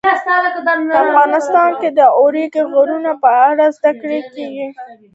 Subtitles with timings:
[1.03, 4.67] افغانستان کې د اوږده غرونه په اړه زده کړه کېږي.